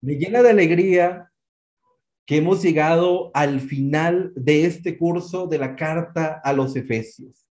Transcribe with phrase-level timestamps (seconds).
[0.00, 1.32] Me llena de alegría
[2.26, 7.48] que hemos llegado al final de este curso de la carta a los Efesios,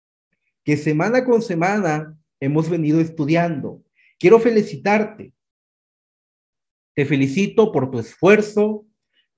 [0.65, 3.83] que semana con semana hemos venido estudiando.
[4.19, 5.33] Quiero felicitarte.
[6.95, 8.87] Te felicito por tu esfuerzo,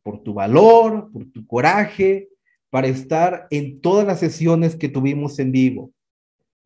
[0.02, 2.28] por tu valor, por tu coraje
[2.70, 5.92] para estar en todas las sesiones que tuvimos en vivo.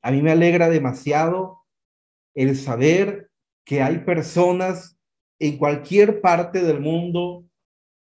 [0.03, 1.59] A mí me alegra demasiado
[2.35, 3.31] el saber
[3.65, 4.98] que hay personas
[5.39, 7.45] en cualquier parte del mundo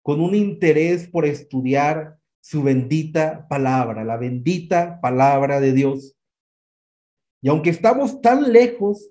[0.02, 6.16] con un interés por estudiar su bendita palabra, la bendita palabra de Dios.
[7.42, 9.10] Y aunque estamos tan lejos,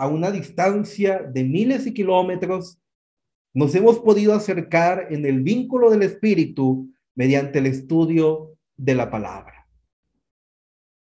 [0.00, 2.80] a una distancia de miles de kilómetros,
[3.52, 9.68] nos hemos podido acercar en el vínculo del Espíritu mediante el estudio de la palabra.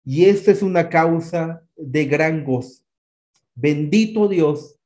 [0.05, 2.85] Y esta es una causa de gran gozo.
[3.53, 4.79] Bendito Dios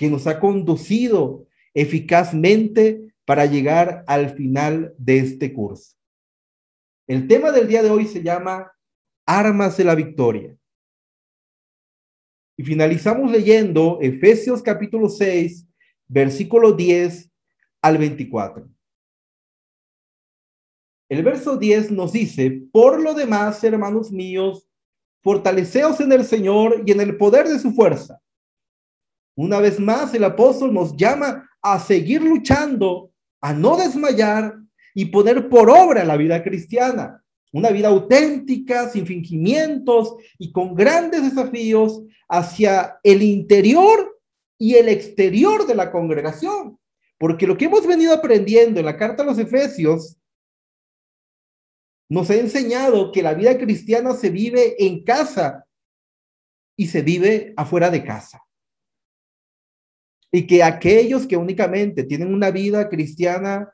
[0.00, 5.94] que nos ha conducido eficazmente para llegar al final de este curso.
[7.06, 8.72] El tema del día de hoy se llama
[9.26, 10.56] Armas de la Victoria.
[12.56, 15.66] Y finalizamos leyendo Efesios capítulo 6,
[16.08, 17.30] versículo 10
[17.82, 18.70] al 24.
[21.10, 24.66] El verso 10 nos dice, por lo demás, hermanos míos,
[25.22, 28.18] fortaleceos en el Señor y en el poder de su fuerza
[29.42, 33.10] una vez más, el apóstol nos llama a seguir luchando,
[33.40, 34.54] a no desmayar
[34.94, 37.24] y poner por obra la vida cristiana.
[37.50, 44.20] Una vida auténtica, sin fingimientos y con grandes desafíos hacia el interior
[44.58, 46.78] y el exterior de la congregación.
[47.16, 50.18] Porque lo que hemos venido aprendiendo en la carta a los Efesios
[52.10, 55.64] nos ha enseñado que la vida cristiana se vive en casa
[56.76, 58.42] y se vive afuera de casa
[60.32, 63.72] y que aquellos que únicamente tienen una vida cristiana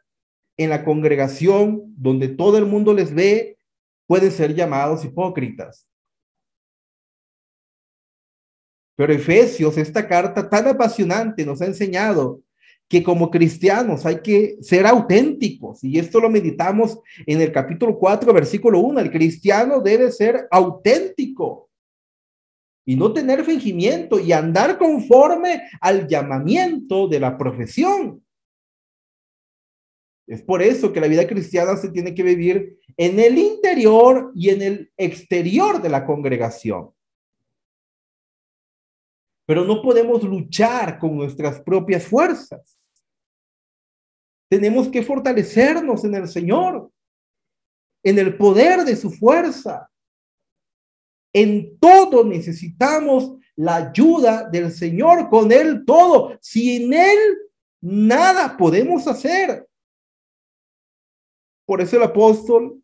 [0.56, 3.58] en la congregación donde todo el mundo les ve,
[4.06, 5.86] pueden ser llamados hipócritas.
[8.96, 12.42] Pero Efesios, esta carta tan apasionante, nos ha enseñado
[12.88, 15.82] que como cristianos hay que ser auténticos.
[15.84, 19.00] Y esto lo meditamos en el capítulo 4, versículo 1.
[19.00, 21.65] El cristiano debe ser auténtico
[22.86, 28.24] y no tener fingimiento y andar conforme al llamamiento de la profesión.
[30.28, 34.50] Es por eso que la vida cristiana se tiene que vivir en el interior y
[34.50, 36.92] en el exterior de la congregación.
[39.46, 42.78] Pero no podemos luchar con nuestras propias fuerzas.
[44.48, 46.90] Tenemos que fortalecernos en el Señor,
[48.04, 49.90] en el poder de su fuerza.
[51.36, 56.38] En todo necesitamos la ayuda del Señor, con Él todo.
[56.40, 57.18] Sin Él,
[57.82, 59.68] nada podemos hacer.
[61.66, 62.82] Por eso el apóstol,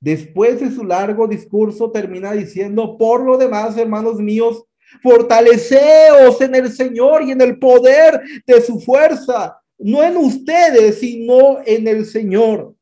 [0.00, 4.64] después de su largo discurso, termina diciendo, por lo demás, hermanos míos,
[5.00, 11.58] fortaleceos en el Señor y en el poder de su fuerza, no en ustedes, sino
[11.64, 12.74] en el Señor.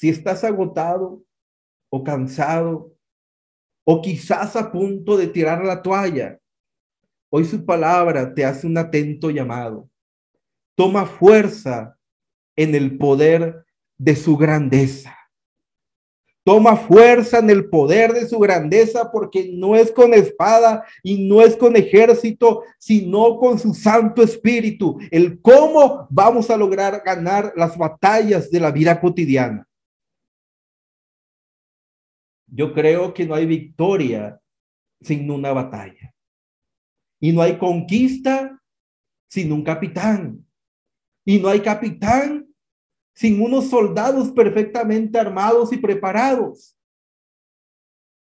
[0.00, 1.22] Si estás agotado
[1.90, 2.90] o cansado
[3.84, 6.40] o quizás a punto de tirar la toalla,
[7.28, 9.90] hoy su palabra te hace un atento llamado.
[10.74, 11.98] Toma fuerza
[12.56, 13.66] en el poder
[13.98, 15.14] de su grandeza.
[16.44, 21.42] Toma fuerza en el poder de su grandeza porque no es con espada y no
[21.42, 24.98] es con ejército, sino con su Santo Espíritu.
[25.10, 29.66] El cómo vamos a lograr ganar las batallas de la vida cotidiana.
[32.52, 34.40] Yo creo que no hay victoria
[35.00, 36.14] sin una batalla.
[37.20, 38.60] Y no hay conquista
[39.28, 40.44] sin un capitán.
[41.24, 42.48] Y no hay capitán
[43.14, 46.76] sin unos soldados perfectamente armados y preparados.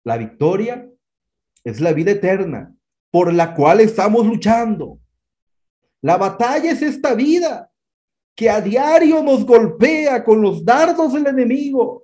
[0.04, 0.88] La victoria
[1.64, 2.74] es la vida eterna
[3.10, 5.00] por la cual estamos luchando.
[6.02, 7.70] La batalla es esta vida
[8.36, 12.03] que a diario nos golpea con los dardos del enemigo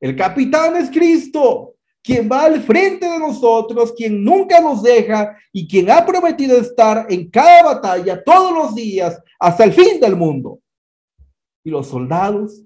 [0.00, 5.66] el capitán es Cristo, quien va al frente de nosotros, quien nunca nos deja y
[5.68, 10.60] quien ha prometido estar en cada batalla todos los días hasta el fin del mundo.
[11.64, 12.62] Y los soldados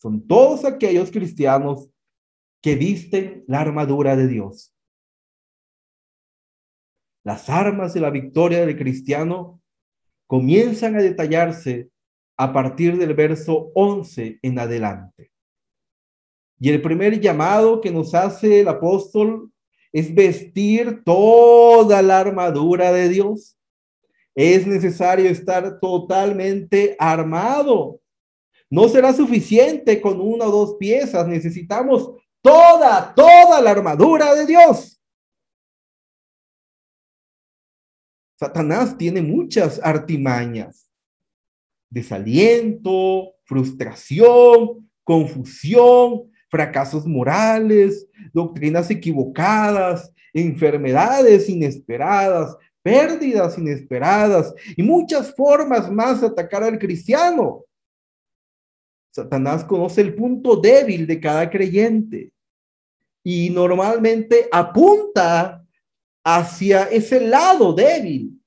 [0.00, 1.90] son todos aquellos cristianos
[2.62, 4.72] que visten la armadura de Dios.
[7.24, 9.62] Las armas de la victoria del cristiano
[10.26, 11.90] comienzan a detallarse
[12.36, 15.33] a partir del verso 11 en adelante.
[16.58, 19.50] Y el primer llamado que nos hace el apóstol
[19.92, 23.56] es vestir toda la armadura de Dios.
[24.34, 28.00] Es necesario estar totalmente armado.
[28.68, 32.10] No será suficiente con una o dos piezas, necesitamos
[32.42, 35.00] toda, toda la armadura de Dios.
[38.36, 40.90] Satanás tiene muchas artimañas,
[41.88, 56.20] desaliento, frustración, confusión, fracasos morales, doctrinas equivocadas, enfermedades inesperadas, pérdidas inesperadas y muchas formas más
[56.20, 57.64] de atacar al cristiano.
[59.12, 62.30] Satanás conoce el punto débil de cada creyente
[63.24, 65.60] y normalmente apunta
[66.24, 68.40] hacia ese lado débil.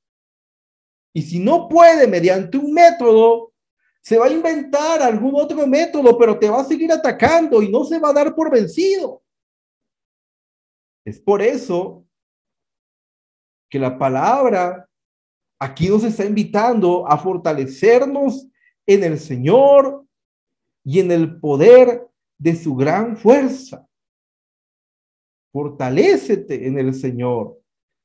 [1.13, 3.51] Y si no puede mediante un método,
[4.07, 7.83] se va a inventar algún otro método, pero te va a seguir atacando y no
[7.83, 9.21] se va a dar por vencido.
[11.03, 12.05] Es por eso
[13.69, 14.89] que la palabra
[15.59, 18.47] aquí nos está invitando a fortalecernos
[18.85, 20.05] en el Señor
[20.85, 22.07] y en el poder
[22.37, 23.85] de su gran fuerza.
[25.51, 27.59] Fortalécete en el Señor,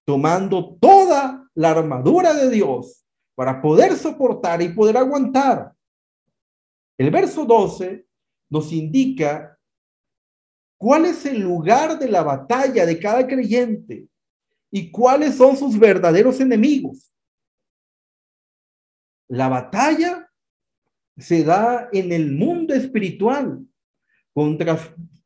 [0.04, 3.06] tomando toda la armadura de Dios
[3.36, 5.72] para poder soportar y poder aguantar.
[6.98, 8.06] El verso 12
[8.50, 9.58] nos indica
[10.76, 14.08] cuál es el lugar de la batalla de cada creyente
[14.70, 17.12] y cuáles son sus verdaderos enemigos.
[19.28, 20.30] La batalla
[21.16, 23.64] se da en el mundo espiritual
[24.32, 24.78] contra,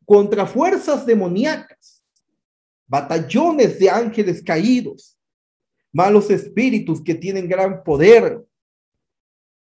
[0.05, 2.05] contra fuerzas demoníacas,
[2.87, 5.19] batallones de ángeles caídos,
[5.93, 8.45] malos espíritus que tienen gran poder.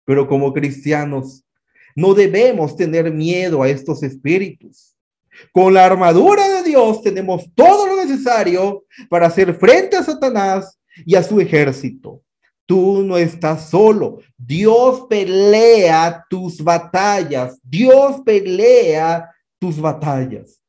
[0.03, 1.44] Pero como cristianos,
[1.95, 4.95] no debemos tener miedo a estos espíritus.
[5.51, 11.15] Con la armadura de Dios tenemos todo lo necesario para hacer frente a Satanás y
[11.15, 12.21] a su ejército.
[12.65, 14.19] Tú no estás solo.
[14.37, 17.59] Dios pelea tus batallas.
[17.63, 20.59] Dios pelea tus batallas.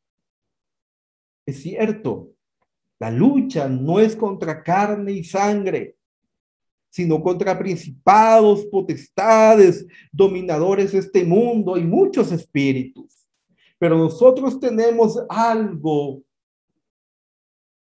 [1.47, 2.31] Es cierto,
[2.99, 5.96] la lucha no es contra carne y sangre,
[6.97, 13.29] sino contra principados, potestades, dominadores de este mundo y muchos espíritus.
[13.79, 16.23] Pero nosotros tenemos algo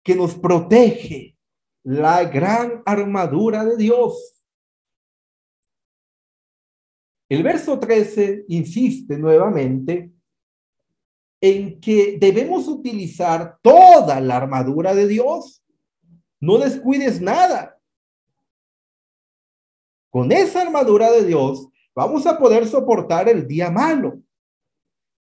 [0.04, 1.38] que nos protege
[1.82, 4.44] la gran armadura de Dios.
[7.30, 10.12] El verso 13 insiste nuevamente
[11.40, 15.64] en que debemos utilizar toda la armadura de Dios.
[16.42, 17.79] No descuides nada.
[20.10, 24.22] Con esa armadura de Dios vamos a poder soportar el día malo,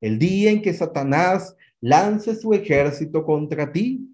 [0.01, 4.09] el día en que Satanás lance su ejército contra ti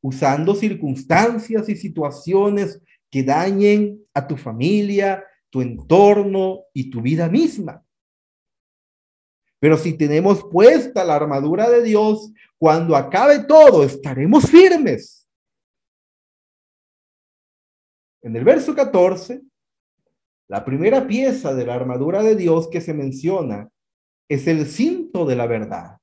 [0.00, 2.80] usando circunstancias y situaciones
[3.10, 7.84] que dañen a tu familia, tu entorno y tu vida misma.
[9.60, 15.28] Pero si tenemos puesta la armadura de Dios, cuando acabe todo, estaremos firmes.
[18.22, 19.42] En el verso 14,
[20.48, 23.70] la primera pieza de la armadura de Dios que se menciona
[24.28, 25.98] es el cinto de la verdad.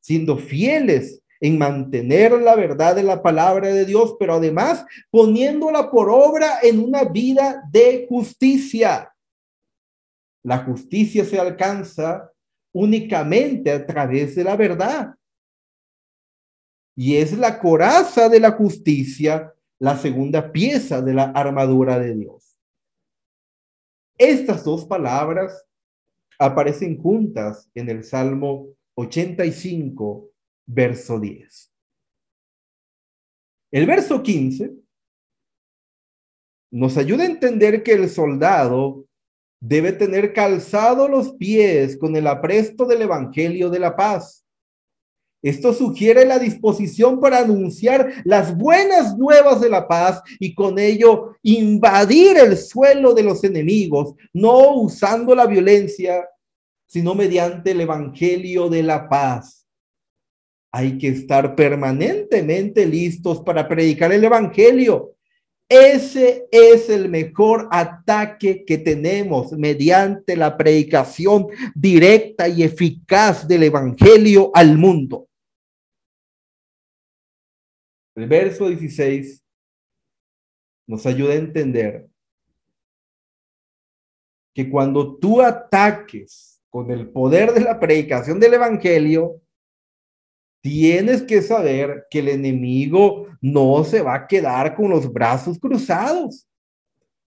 [0.00, 6.08] Siendo fieles en mantener la verdad de la palabra de Dios, pero además poniéndola por
[6.10, 9.12] obra en una vida de justicia.
[10.44, 12.30] La justicia se alcanza
[12.72, 15.14] únicamente a través de la verdad.
[16.96, 22.49] Y es la coraza de la justicia la segunda pieza de la armadura de Dios.
[24.20, 25.66] Estas dos palabras
[26.38, 30.30] aparecen juntas en el Salmo 85
[30.66, 31.72] verso 10.
[33.72, 34.74] El verso 15
[36.70, 39.06] nos ayuda a entender que el soldado
[39.58, 44.46] debe tener calzado los pies con el apresto del Evangelio de la paz.
[45.42, 51.36] Esto sugiere la disposición para anunciar las buenas nuevas de la paz y con ello
[51.42, 56.28] invadir el suelo de los enemigos, no usando la violencia,
[56.86, 59.60] sino mediante el Evangelio de la paz
[60.72, 65.14] hay que estar permanentemente listos para predicar el Evangelio.
[65.68, 74.50] Ese es el mejor ataque que tenemos mediante la predicación directa y eficaz del Evangelio
[74.54, 75.28] al mundo.
[78.20, 79.42] El verso 16
[80.86, 82.06] nos ayuda a entender
[84.52, 89.40] que cuando tú ataques con el poder de la predicación del Evangelio,
[90.60, 96.46] tienes que saber que el enemigo no se va a quedar con los brazos cruzados.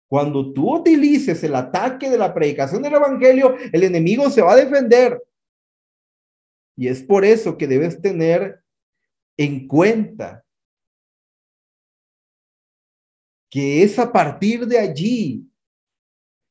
[0.07, 4.57] Cuando tú utilices el ataque de la predicación del evangelio, el enemigo se va a
[4.57, 5.19] defender.
[6.75, 8.62] Y es por eso que debes tener
[9.38, 10.43] en cuenta
[13.53, 15.48] que es a partir de allí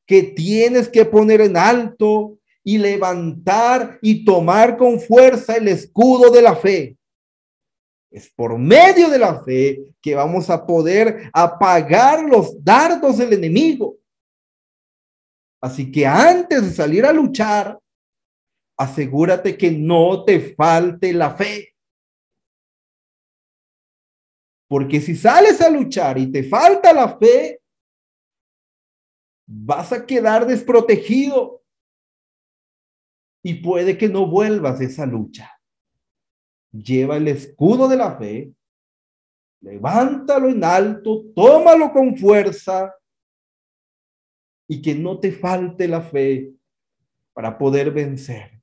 [0.07, 6.41] que tienes que poner en alto y levantar y tomar con fuerza el escudo de
[6.41, 6.97] la fe.
[8.09, 13.97] Es por medio de la fe que vamos a poder apagar los dardos del enemigo.
[15.59, 17.77] Así que antes de salir a luchar,
[18.77, 21.72] asegúrate que no te falte la fe.
[24.67, 27.61] Porque si sales a luchar y te falta la fe,
[29.45, 31.63] vas a quedar desprotegido
[33.43, 35.51] y puede que no vuelvas a esa lucha.
[36.71, 38.53] Lleva el escudo de la fe,
[39.61, 42.93] levántalo en alto, tómalo con fuerza
[44.67, 46.51] y que no te falte la fe
[47.33, 48.61] para poder vencer.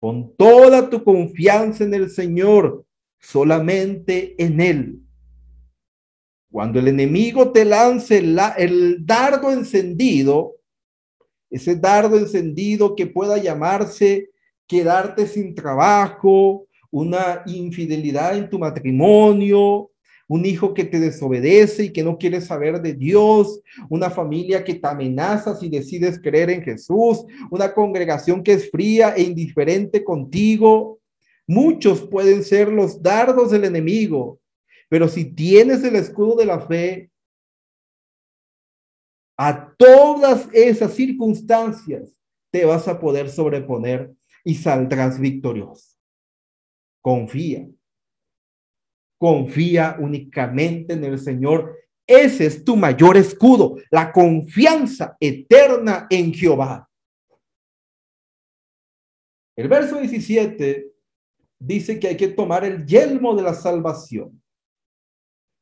[0.00, 2.84] Con toda tu confianza en el Señor,
[3.22, 4.98] solamente en Él.
[6.50, 10.56] Cuando el enemigo te lance el dardo encendido,
[11.48, 14.30] ese dardo encendido que pueda llamarse
[14.66, 19.90] quedarte sin trabajo, una infidelidad en tu matrimonio,
[20.28, 23.60] un hijo que te desobedece y que no quiere saber de Dios,
[23.90, 29.12] una familia que te amenaza si decides creer en Jesús, una congregación que es fría
[29.14, 31.01] e indiferente contigo.
[31.52, 34.40] Muchos pueden ser los dardos del enemigo,
[34.88, 37.10] pero si tienes el escudo de la fe,
[39.36, 42.18] a todas esas circunstancias
[42.50, 45.98] te vas a poder sobreponer y saldrás victorioso.
[47.02, 47.68] Confía.
[49.18, 51.76] Confía únicamente en el Señor.
[52.06, 56.88] Ese es tu mayor escudo, la confianza eterna en Jehová.
[59.54, 60.91] El verso 17
[61.66, 64.42] dice que hay que tomar el yelmo de la salvación.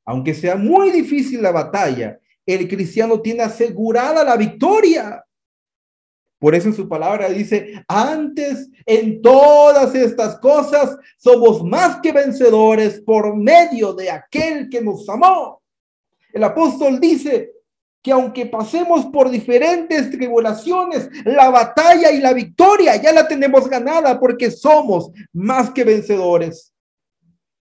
[0.05, 5.25] Aunque sea muy difícil la batalla, el cristiano tiene asegurada la victoria.
[6.39, 13.01] Por eso en su palabra dice, antes en todas estas cosas somos más que vencedores
[13.03, 15.63] por medio de aquel que nos amó.
[16.33, 17.53] El apóstol dice
[18.03, 24.19] que aunque pasemos por diferentes tribulaciones, la batalla y la victoria ya la tenemos ganada
[24.19, 26.73] porque somos más que vencedores.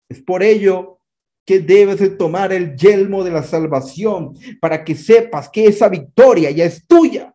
[0.08, 0.98] Es por ello
[1.44, 6.50] que debes de tomar el yelmo de la salvación para que sepas que esa victoria
[6.50, 7.34] ya es tuya.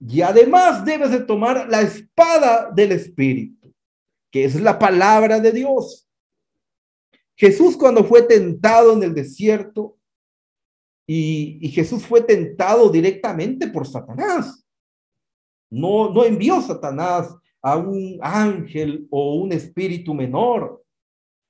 [0.00, 3.72] Y además debes de tomar la espada del Espíritu,
[4.32, 6.08] que es la palabra de Dios.
[7.42, 9.98] Jesús cuando fue tentado en el desierto,
[11.08, 14.64] y, Jesús fue tentado directamente por Satanás.
[15.68, 20.84] No, no envió Satanás a un ángel o un espíritu menor.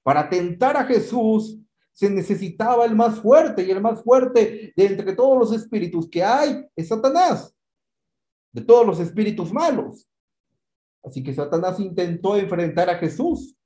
[0.02, 1.58] Para tentar a Jesús
[1.92, 6.24] se necesitaba el más fuerte y el más fuerte de entre todos los espíritus que
[6.24, 7.54] hay es Satanás,
[8.50, 10.08] de todos los espíritus malos.
[11.04, 13.58] Así que Satanás intentó enfrentar a Jesús.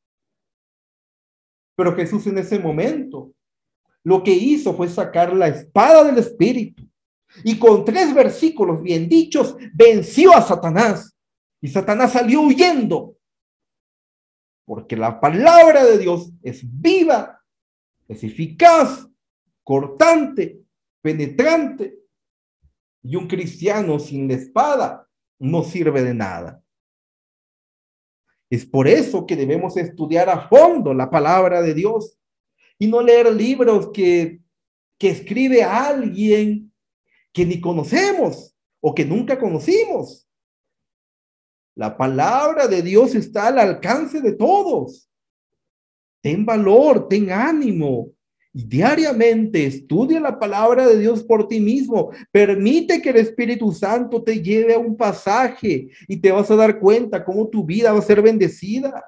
[1.76, 3.32] Pero Jesús en ese momento
[4.02, 6.88] lo que hizo fue sacar la espada del espíritu
[7.44, 11.16] y con tres versículos bien dichos venció a Satanás
[11.60, 13.16] y Satanás salió huyendo.
[14.64, 17.42] Porque la palabra de Dios es viva,
[18.08, 19.08] es eficaz,
[19.62, 20.60] cortante,
[21.02, 21.98] penetrante.
[23.02, 26.62] Y un cristiano sin la espada no sirve de nada.
[28.56, 32.18] Es por eso que debemos estudiar a fondo la palabra de Dios
[32.78, 34.40] y no leer libros que,
[34.98, 36.72] que escribe alguien
[37.34, 40.26] que ni conocemos o que nunca conocimos.
[41.74, 45.10] La palabra de Dios está al alcance de todos.
[46.22, 48.12] Ten valor, ten ánimo.
[48.64, 52.10] Diariamente estudia la palabra de Dios por ti mismo.
[52.30, 56.78] Permite que el Espíritu Santo te lleve a un pasaje y te vas a dar
[56.78, 59.04] cuenta cómo tu vida va a ser bendecida.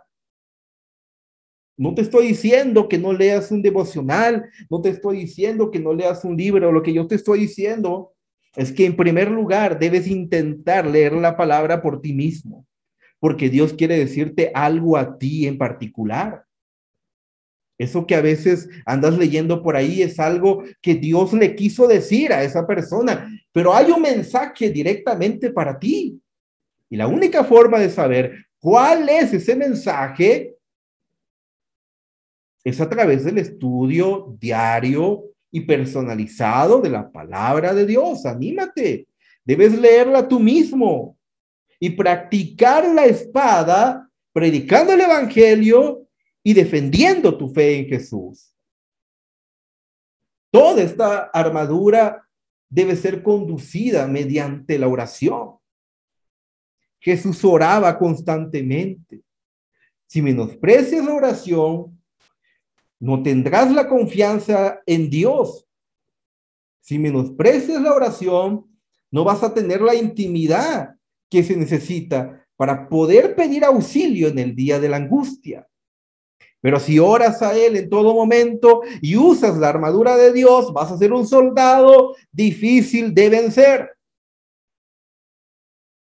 [1.78, 5.94] No te estoy diciendo que no leas un devocional, no te estoy diciendo que no
[5.94, 8.12] leas un libro, lo que yo te estoy diciendo
[8.54, 12.66] es que en primer lugar debes intentar leer la palabra por ti mismo,
[13.18, 16.47] porque Dios quiere decirte algo a ti en particular.
[17.78, 22.32] Eso que a veces andas leyendo por ahí es algo que Dios le quiso decir
[22.32, 26.20] a esa persona, pero hay un mensaje directamente para ti.
[26.90, 30.56] Y la única forma de saber ¿Cuál es ese mensaje?
[32.64, 38.26] Es a través del estudio diario y personalizado de la palabra de Dios.
[38.26, 39.06] Anímate.
[39.44, 41.16] Debes leerla tú mismo
[41.78, 46.07] y practicar la espada, predicando el Evangelio
[46.42, 48.54] y defendiendo tu fe en Jesús.
[50.50, 52.26] Toda esta armadura
[52.68, 55.56] debe ser conducida mediante la oración.
[57.00, 59.22] Jesús oraba constantemente.
[60.06, 62.00] Si menosprecias la oración,
[62.98, 65.66] no tendrás la confianza en Dios.
[66.80, 68.66] Si menosprecias la oración,
[69.10, 70.96] no vas a tener la intimidad
[71.28, 75.68] que se necesita para poder pedir auxilio en el día de la angustia.
[76.60, 80.90] Pero si oras a Él en todo momento y usas la armadura de Dios, vas
[80.90, 83.90] a ser un soldado difícil de vencer.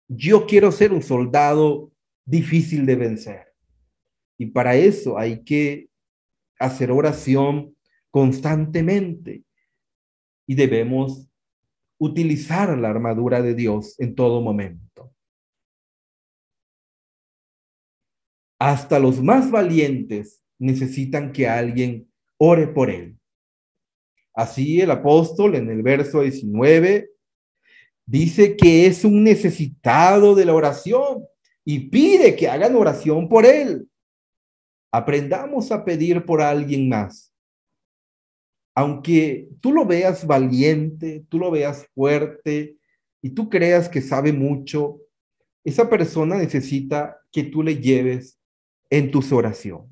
[0.08, 1.92] Yo quiero ser un soldado
[2.26, 3.54] difícil de vencer.
[4.38, 5.90] Y para eso hay que
[6.60, 7.76] hacer oración
[8.12, 9.44] constantemente.
[10.46, 11.28] Y debemos
[11.98, 15.15] utilizar la armadura de Dios en todo momento.
[18.60, 23.18] Hasta los más valientes necesitan que alguien ore por él.
[24.34, 27.10] Así el apóstol en el verso 19
[28.06, 31.26] dice que es un necesitado de la oración
[31.64, 33.90] y pide que hagan oración por él.
[34.92, 37.34] Aprendamos a pedir por alguien más.
[38.76, 42.78] Aunque tú lo veas valiente, tú lo veas fuerte
[43.22, 45.00] y tú creas que sabe mucho,
[45.64, 48.38] esa persona necesita que tú le lleves
[48.90, 49.92] en tus oraciones.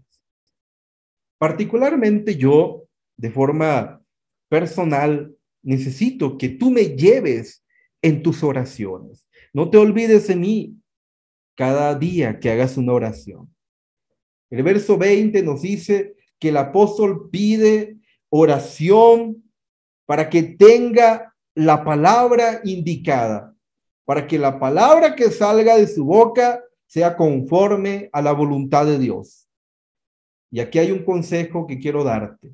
[1.37, 2.85] Particularmente yo,
[3.17, 4.01] de forma
[4.49, 7.63] personal, necesito que tú me lleves
[8.01, 9.27] en tus oraciones.
[9.53, 10.77] No te olvides de mí
[11.55, 13.53] cada día que hagas una oración.
[14.49, 17.97] El verso 20 nos dice que el apóstol pide
[18.29, 19.43] oración
[20.05, 23.55] para que tenga la palabra indicada,
[24.05, 28.99] para que la palabra que salga de su boca sea conforme a la voluntad de
[28.99, 29.49] Dios.
[30.51, 32.53] Y aquí hay un consejo que quiero darte.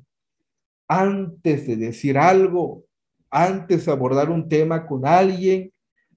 [0.88, 2.84] Antes de decir algo,
[3.30, 5.70] antes de abordar un tema con alguien,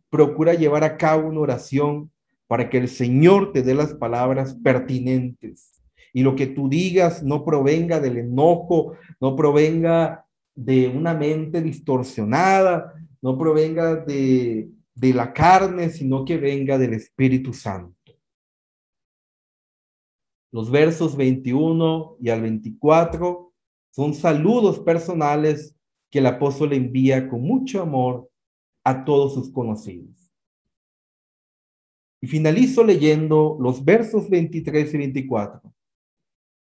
[0.10, 2.12] procura llevar a cabo una oración
[2.48, 5.84] para que el Señor te dé las palabras pertinentes
[6.14, 12.94] y lo que tú digas no provenga del enojo, no provenga de una mente distorsionada,
[13.22, 18.03] no provenga de, de la carne, sino que venga del Espíritu Santo
[20.54, 23.52] los versos 21 y al 24
[23.90, 25.76] son saludos personales
[26.12, 28.30] que el apóstol envía con mucho amor
[28.84, 30.32] a todos sus conocidos.
[32.22, 35.74] Y finalizo leyendo los versos 23 y 24.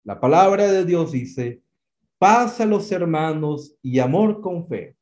[0.03, 1.63] La palabra de Dios dice,
[2.19, 4.95] paz a los hermanos y amor con fe,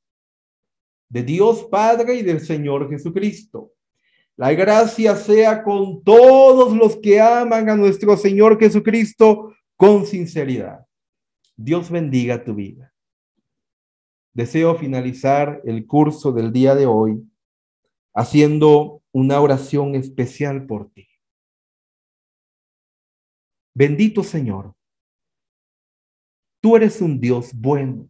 [1.09, 3.73] de Dios Padre y del Señor Jesucristo
[4.37, 10.85] la gracia sea con todos los que aman a nuestro Señor Jesucristo con sinceridad.
[11.55, 12.93] Dios bendiga tu vida.
[14.33, 17.27] Deseo finalizar el curso del día de hoy
[18.13, 21.07] haciendo una oración especial por ti.
[23.73, 24.75] Bendito Señor,
[26.61, 28.07] tú eres un Dios bueno,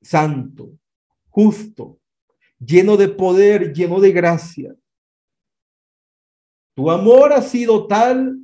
[0.00, 0.76] santo,
[1.28, 2.01] justo,
[2.64, 4.74] lleno de poder, lleno de gracia.
[6.74, 8.38] Tu amor ha sido tal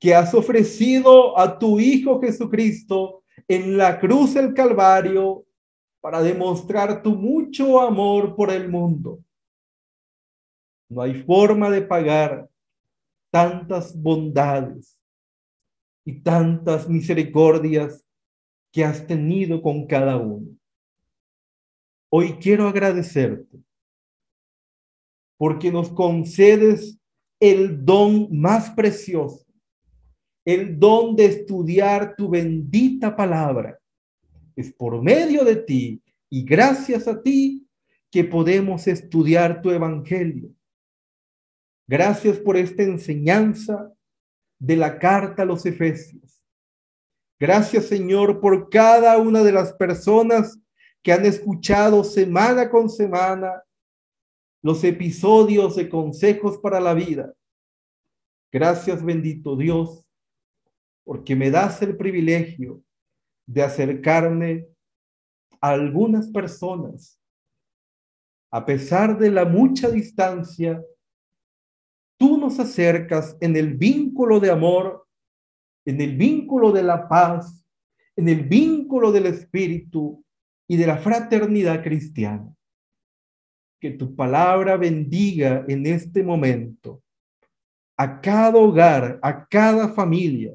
[0.00, 5.44] que has ofrecido a tu Hijo Jesucristo en la cruz del Calvario
[6.00, 9.20] para demostrar tu mucho amor por el mundo.
[10.88, 12.48] No hay forma de pagar
[13.30, 14.98] tantas bondades
[16.04, 18.04] y tantas misericordias
[18.70, 20.54] que has tenido con cada uno.
[22.16, 23.58] Hoy quiero agradecerte
[25.36, 26.96] porque nos concedes
[27.40, 29.44] el don más precioso,
[30.44, 33.80] el don de estudiar tu bendita palabra.
[34.54, 36.00] Es por medio de ti
[36.30, 37.66] y gracias a ti
[38.12, 40.54] que podemos estudiar tu evangelio.
[41.88, 43.92] Gracias por esta enseñanza
[44.60, 46.44] de la carta a los Efesios.
[47.40, 50.60] Gracias, Señor, por cada una de las personas
[51.04, 53.62] que han escuchado semana con semana
[54.62, 57.34] los episodios de consejos para la vida.
[58.50, 60.08] Gracias, bendito Dios,
[61.04, 62.82] porque me das el privilegio
[63.46, 64.66] de acercarme
[65.60, 67.20] a algunas personas,
[68.50, 70.82] a pesar de la mucha distancia
[72.16, 75.06] tú nos acercas en el vínculo de amor,
[75.84, 77.62] en el vínculo de la paz,
[78.16, 80.23] en el vínculo del espíritu
[80.68, 82.54] y de la fraternidad cristiana.
[83.80, 87.02] Que tu palabra bendiga en este momento
[87.96, 90.54] a cada hogar, a cada familia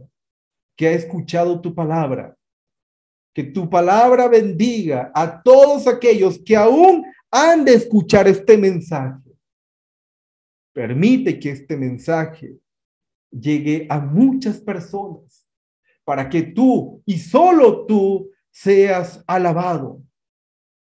[0.76, 2.36] que ha escuchado tu palabra.
[3.34, 9.30] Que tu palabra bendiga a todos aquellos que aún han de escuchar este mensaje.
[10.74, 12.58] Permite que este mensaje
[13.30, 15.48] llegue a muchas personas
[16.04, 20.02] para que tú y solo tú seas alabado.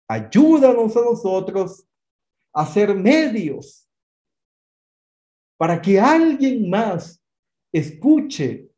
[0.07, 1.85] Ayúdanos a nosotros
[2.53, 3.89] a ser medios
[5.57, 7.21] para que alguien más
[7.71, 8.69] escuche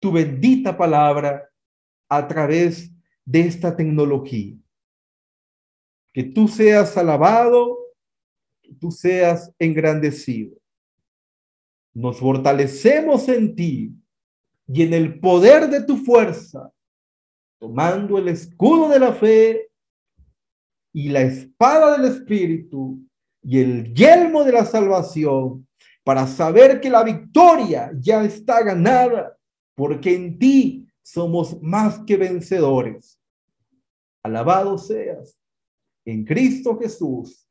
[0.00, 1.48] tu bendita palabra
[2.08, 2.90] a través
[3.24, 4.56] de esta tecnología.
[6.12, 7.78] Que tú seas alabado,
[8.60, 10.56] que tú seas engrandecido.
[11.94, 13.94] Nos fortalecemos en ti
[14.66, 16.72] y en el poder de tu fuerza,
[17.62, 19.70] tomando el escudo de la fe
[20.92, 22.98] y la espada del Espíritu
[23.40, 25.68] y el yelmo de la salvación,
[26.02, 29.38] para saber que la victoria ya está ganada,
[29.76, 33.20] porque en ti somos más que vencedores.
[34.24, 35.38] Alabado seas
[36.04, 37.48] en Cristo Jesús,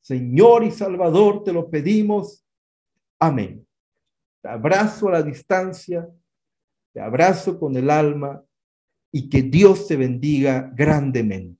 [0.00, 2.44] Señor y Salvador, te lo pedimos.
[3.20, 3.64] Amén.
[4.42, 6.10] Te abrazo a la distancia,
[6.92, 8.44] te abrazo con el alma
[9.12, 11.59] y que Dios te bendiga grandemente.